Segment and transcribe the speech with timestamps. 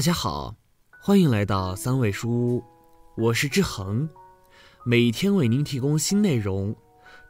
[0.00, 0.54] 大家好，
[0.98, 2.64] 欢迎来到三味书屋，
[3.18, 4.08] 我是志恒，
[4.82, 6.74] 每天为您提供新内容，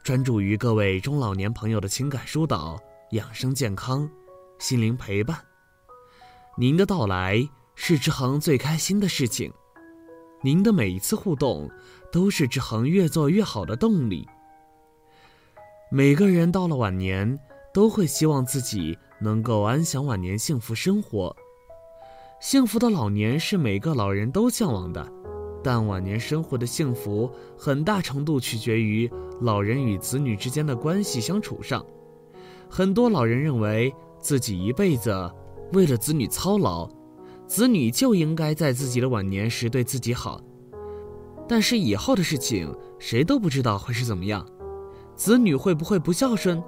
[0.05, 2.79] 专注于各位中老年朋友的情感疏导、
[3.11, 4.09] 养生健康、
[4.61, 5.37] 心灵陪伴。
[6.57, 9.53] 您的到来是志恒最开心的事情，
[10.41, 11.69] 您的每一次互动
[12.13, 14.25] 都是志恒越做越好的动力。
[15.91, 17.37] 每个人到了晚年，
[17.75, 21.35] 都会希望自己能够安享晚年，幸福生活。
[22.41, 25.07] 幸福的老年是每个老人都向往的，
[25.63, 29.09] 但晚年生活的幸福很大程度取决于
[29.43, 31.85] 老人与子女之间的关系相处上。
[32.67, 35.31] 很多老人认为自己一辈子
[35.75, 36.89] 为了子女操劳，
[37.47, 40.41] 子女就应该在自己的晚年时对自己好。
[41.47, 44.49] 但是以后的事情谁都不知道会是怎么样，
[45.15, 46.63] 子女会不会不孝顺？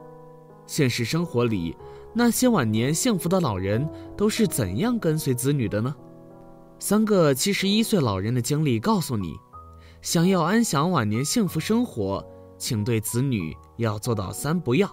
[0.66, 1.74] 现实生活里。
[2.14, 5.94] 那些晚年幸福的老人都是怎样跟随子女的呢？
[6.78, 9.34] 三个七十一岁老人的经历告诉你：
[10.00, 12.24] 想要安享晚年幸福生活，
[12.58, 14.92] 请对子女要做到三不要。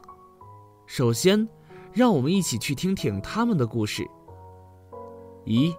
[0.86, 1.48] 首先，
[1.92, 4.08] 让我们一起去听听他们的故事。
[5.46, 5.74] 一，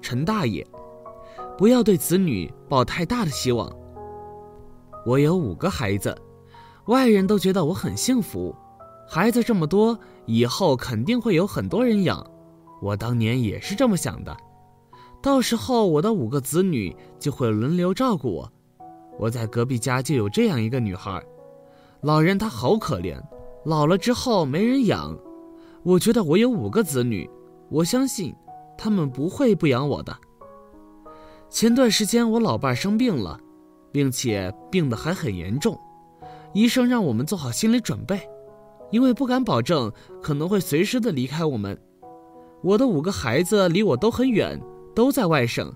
[0.00, 0.66] 陈大爷，
[1.56, 3.70] 不要对子女抱太大的希望。
[5.06, 6.16] 我有五个孩子，
[6.86, 8.54] 外人都觉得我很幸福。
[9.08, 12.24] 孩子这么多，以后肯定会有很多人养。
[12.80, 14.36] 我当年也是这么想的，
[15.22, 18.52] 到时候我的五个子女就会轮流照顾我。
[19.18, 21.22] 我在隔壁家就有这样一个女孩，
[22.00, 23.20] 老人她好可怜，
[23.64, 25.16] 老了之后没人养。
[25.84, 27.28] 我觉得我有五个子女，
[27.68, 28.34] 我相信
[28.76, 30.16] 他们不会不养我的。
[31.50, 33.38] 前段时间我老伴生病了，
[33.92, 35.78] 并且病得还很严重，
[36.52, 38.20] 医生让我们做好心理准备。
[38.92, 39.90] 因为不敢保证
[40.22, 41.76] 可能会随时的离开我们，
[42.62, 44.60] 我的五个孩子离我都很远，
[44.94, 45.74] 都在外省。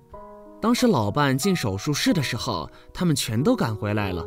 [0.61, 4.25] 当时老伴进手术室的时候，他们全都赶回来了。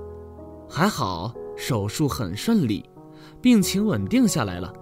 [0.68, 2.84] 还好手术很顺利，
[3.41, 4.74] 病情稳定下来了。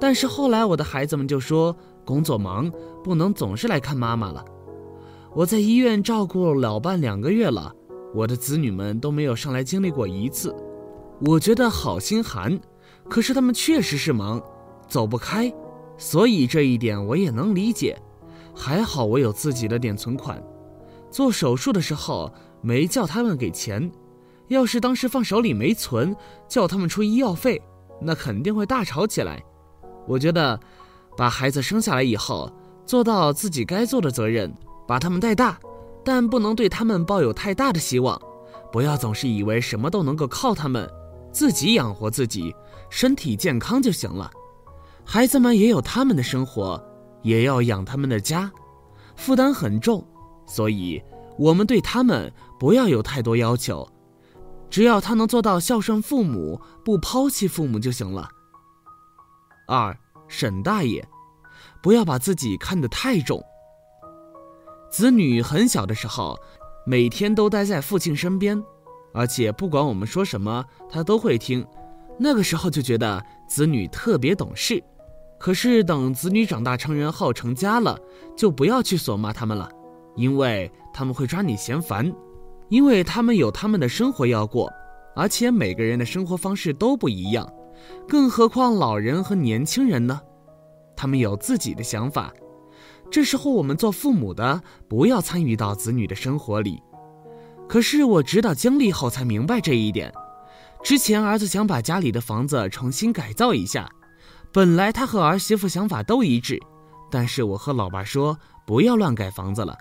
[0.00, 2.70] 但是后来我的孩子们就说工作忙，
[3.04, 4.44] 不能总是来看妈妈了。
[5.34, 7.72] 我在医院照顾老伴两个月了，
[8.14, 10.54] 我的子女们都没有上来经历过一次，
[11.26, 12.58] 我觉得好心寒。
[13.10, 14.40] 可是他们确实是忙，
[14.88, 15.52] 走不开，
[15.98, 18.00] 所以这一点我也能理解。
[18.54, 20.40] 还好我有自己的点存款，
[21.10, 22.32] 做手术的时候
[22.62, 23.90] 没叫他们给钱。
[24.48, 26.14] 要是当时放手里没存，
[26.48, 27.60] 叫他们出医药费，
[28.00, 29.42] 那肯定会大吵起来。
[30.06, 30.58] 我觉得，
[31.16, 32.50] 把孩子生下来以后，
[32.84, 34.52] 做到自己该做的责任，
[34.86, 35.58] 把他们带大，
[36.04, 38.20] 但不能对他们抱有太大的希望，
[38.72, 40.88] 不要总是以为什么都能够靠他们。
[41.32, 42.54] 自己养活自己，
[42.90, 44.30] 身体健康就行了。
[45.04, 46.82] 孩子们也有他们的生活，
[47.22, 48.50] 也要养他们的家，
[49.16, 50.06] 负担很重，
[50.46, 51.02] 所以
[51.38, 53.88] 我们对他们不要有太多要求，
[54.68, 58.28] 只要他能做到孝顺父母，不抛弃父母就行了。
[59.66, 59.96] 二，
[60.28, 61.06] 沈大爷，
[61.82, 63.42] 不要把自己看得太重。
[64.90, 66.38] 子女很小的时候，
[66.84, 68.60] 每天都待在父亲身边。
[69.12, 71.66] 而且不管我们说什么，他都会听。
[72.18, 74.82] 那个时候就觉得子女特别懂事。
[75.38, 77.98] 可是等子女长大成人后成家了，
[78.36, 79.68] 就不要去索骂他们了，
[80.14, 82.12] 因为他们会抓你嫌烦，
[82.68, 84.70] 因为他们有他们的生活要过，
[85.16, 87.50] 而且每个人的生活方式都不一样，
[88.06, 90.20] 更何况老人和年轻人呢？
[90.94, 92.30] 他们有自己的想法。
[93.10, 96.82] 这时候我们做父母的不要参与到子女的生活里。
[97.70, 100.12] 可是我直到经历后才明白这一点。
[100.82, 103.88] 之前儿子想把家里的房子重新改造一下，
[104.52, 106.58] 本来他和儿媳妇想法都一致，
[107.12, 108.36] 但是我和老爸说
[108.66, 109.78] 不要乱改房子了。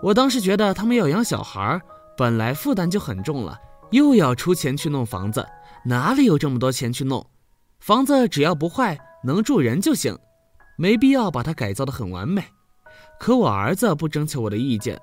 [0.00, 1.80] 我当时觉得他们要养小孩，
[2.16, 3.58] 本来负担就很重了，
[3.90, 5.44] 又要出钱去弄房子，
[5.84, 7.26] 哪里有这么多钱去弄？
[7.80, 10.16] 房子只要不坏，能住人就行，
[10.76, 12.44] 没必要把它改造的很完美。
[13.18, 14.96] 可我儿子不征求我的意见。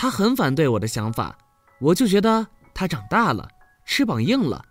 [0.00, 1.36] 他很反对我的想法，
[1.80, 3.48] 我就觉得他长大了，
[3.84, 4.64] 翅膀硬了，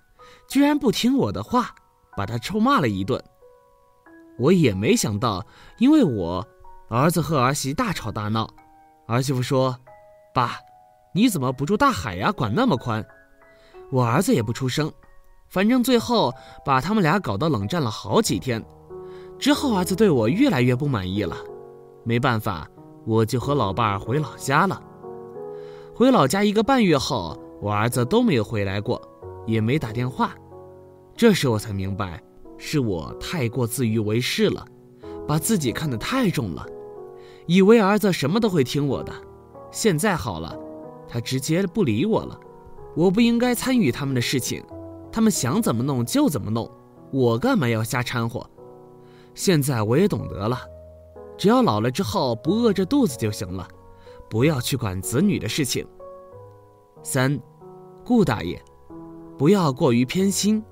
[0.47, 1.73] 居然不听我的话，
[2.15, 3.21] 把他臭骂了一顿。
[4.37, 5.45] 我也没想到，
[5.77, 6.45] 因为我
[6.89, 8.47] 儿子和儿媳大吵大闹，
[9.07, 9.77] 儿媳妇说
[10.33, 10.57] ：“爸，
[11.13, 12.31] 你怎么不住大海呀？
[12.31, 13.05] 管那么宽。”
[13.89, 14.91] 我儿子也不出声，
[15.47, 16.33] 反正最后
[16.65, 18.63] 把他们俩搞得冷战了好几天。
[19.39, 21.37] 之后儿子对我越来越不满意了，
[22.03, 22.67] 没办法，
[23.05, 24.81] 我就和老伴儿回老家了。
[25.97, 29.01] 回老家一个半月后，我儿子都没有回来过，
[29.47, 30.35] 也没打电话。
[31.15, 32.21] 这时我才明白，
[32.55, 34.63] 是我太过自以为是了，
[35.27, 36.63] 把自己看得太重了。
[37.47, 39.11] 以为儿子什么都会听我的，
[39.71, 40.55] 现在好了，
[41.07, 42.39] 他直接不理我了。
[42.95, 44.63] 我不应该参与他们的事情，
[45.11, 46.69] 他们想怎么弄就怎么弄，
[47.11, 48.47] 我干嘛要瞎掺和？
[49.33, 50.59] 现在我也懂得了，
[51.39, 53.67] 只要老了之后不饿着肚子就行了，
[54.29, 55.85] 不要去管子女的事情。
[57.03, 57.39] 三，
[58.03, 58.61] 顾大爷，
[59.37, 60.63] 不要过于偏心。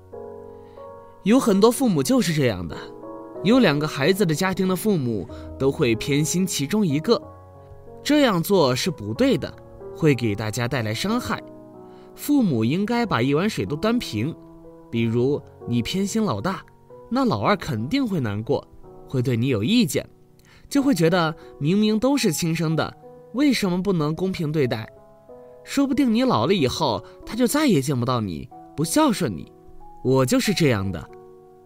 [1.22, 2.76] 有很多父母就是这样的，
[3.42, 7.20] 有两个孩子的家庭的父母都会偏心其中一个，
[8.02, 9.52] 这样做是不对的，
[9.96, 11.42] 会给大家带来伤害。
[12.14, 14.34] 父母应该把一碗水都端平，
[14.90, 16.64] 比如你偏心老大。
[17.08, 18.66] 那老二肯定会难过，
[19.08, 20.04] 会对你有意见，
[20.68, 22.96] 就会觉得明明都是亲生的，
[23.36, 24.88] 为什么不能公平对待？
[25.62, 29.52] 说不定你老了以后，他就再也见不到你，不孝顺你。
[30.02, 31.06] 我就是这样的，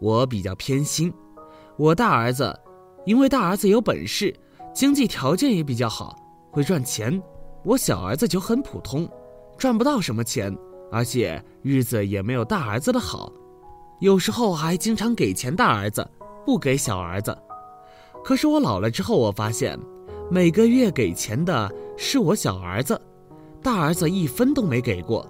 [0.00, 1.12] 我比较偏心。
[1.76, 2.52] 我大儿子，
[3.06, 4.34] 因为大儿子有本事，
[4.75, 6.17] 经济条件也比较好，
[6.50, 7.22] 会赚钱；
[7.64, 9.08] 我小儿子就很普通，
[9.56, 10.52] 赚不到什么钱，
[10.90, 13.32] 而且日子也没有大儿子的好。
[14.00, 16.05] 有时候还经常给钱大儿子，
[16.44, 17.37] 不给小儿子。
[18.25, 19.78] 可是我老了之后，我发现
[20.32, 23.00] 每个月给钱的是我小儿子，
[23.61, 25.27] 大儿子一分都没给过。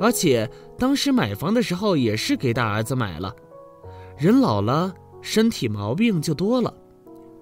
[0.00, 0.48] 而且
[0.78, 3.34] 当时买房的时候也是给大儿子买了。
[4.16, 6.72] 人老了，身体毛病就多了。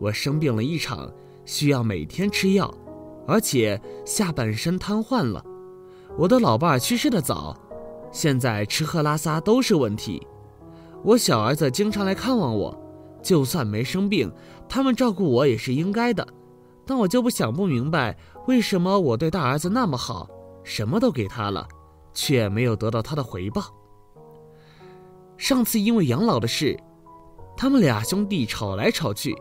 [0.01, 1.13] 我生病了一场，
[1.45, 2.73] 需要每天吃药，
[3.27, 5.45] 而且下半身瘫痪了。
[6.17, 7.55] 我的老伴儿去世的早，
[8.11, 10.27] 现在吃喝拉撒都是问题。
[11.05, 12.75] 我小儿子经常来看望我，
[13.23, 14.33] 就算没生病，
[14.67, 16.27] 他们照顾我也是应该的。
[16.87, 18.17] 但我就不想不明白，
[18.47, 20.29] 为什么我对大儿子那么好，
[20.63, 21.67] 什么都给他了，
[22.15, 23.63] 却没有得到他的回报。
[25.37, 26.79] 上次因为养老的事，
[27.57, 29.37] 他们俩兄弟吵来吵去，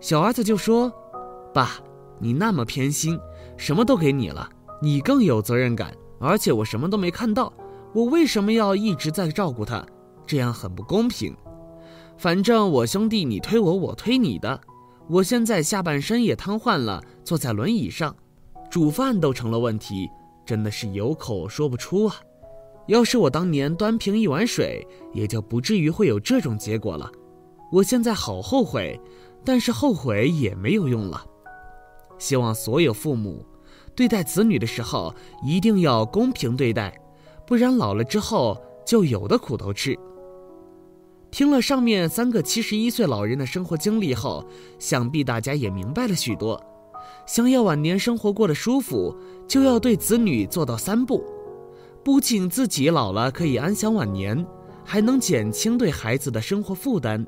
[0.00, 0.92] 小儿子就说
[1.54, 1.70] ：“爸，
[2.18, 3.18] 你那么偏心，
[3.56, 4.48] 什么都给你了，
[4.82, 7.52] 你更有责任感，而且我什么都没看到，
[7.94, 9.84] 我为什么要一直在照顾他？”
[10.26, 11.36] 这样很不公平。
[12.16, 14.60] 反正我兄弟你推我，我推你的。
[15.08, 18.14] 我现在下半身也瘫痪了，坐在轮椅上，
[18.70, 20.08] 煮饭都成了问题，
[20.46, 22.16] 真的是有口说不出啊。
[22.86, 27.10] 要是我当年端平一碗水，也就不至于会有这种结果了。
[27.70, 28.98] 我现在好后悔，
[29.44, 31.24] 但是后悔也没有用了。
[32.18, 33.44] 希望所有父母
[33.94, 36.98] 对待子女的时候一定要公平对待，
[37.46, 38.56] 不然老了之后
[38.86, 39.98] 就有的苦头吃。
[41.34, 44.46] 听了上面三个七十一岁老人的生活经历后，
[44.78, 46.64] 想必大家也明白了许多。
[47.26, 49.12] 想要晚年生活过得舒服，
[49.48, 51.24] 就要对子女做到三不：
[52.04, 54.46] 不仅自己老了可以安享晚年，
[54.84, 57.26] 还能减轻对孩子的生活负担。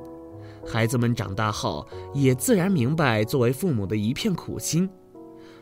[0.64, 4.88] 孩子们长大后，也自然明白作为父母的一片苦心。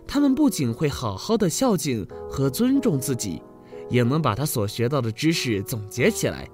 [0.06, 3.40] 他们不仅会好好的孝敬和尊重自己，
[3.88, 6.46] 也能把他所学到的知识总结起来。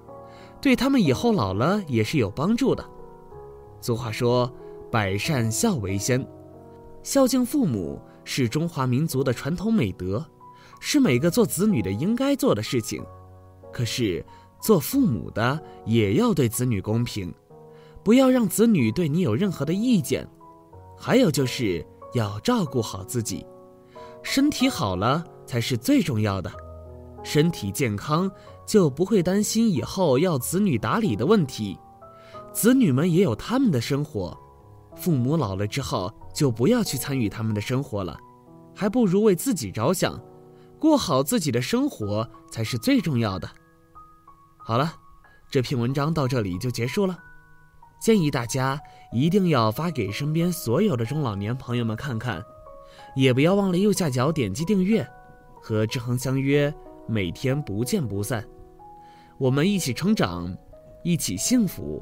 [0.60, 2.84] 对他们以后老了也是有帮助的。
[3.80, 4.52] 俗话说
[4.92, 6.26] ：“百善孝为先”，
[7.02, 10.24] 孝敬父母是中华民族的传统美德，
[10.78, 13.02] 是每个做子女的应该做的事情。
[13.72, 14.24] 可是，
[14.60, 17.32] 做父母的也要对子女公平，
[18.02, 20.28] 不要让子女对你有任何的意见。
[20.98, 23.46] 还有就是要照顾好自己，
[24.22, 26.52] 身体好了才是最重要的，
[27.22, 28.30] 身体健康。
[28.70, 31.76] 就不会担心以后要子女打理的问题，
[32.52, 34.38] 子女们也有他们的生活，
[34.94, 38.16] 父母老了之后就不要去参与他们的生活了，
[38.72, 40.16] 还不如为自己着想，
[40.78, 43.50] 过好自己的生活才是最重要的。
[44.56, 44.92] 好了，
[45.50, 47.18] 这篇文章到这里就结束了，
[48.00, 48.80] 建议大家
[49.12, 52.40] 一定要发给身边所有的中老年朋友们看看，
[53.16, 55.04] 也不要忘了右下角点击订阅，
[55.60, 56.72] 和志恒相约，
[57.08, 58.48] 每天不见不散。
[59.40, 60.54] 我们一起成长，
[61.02, 61.98] 一起幸福。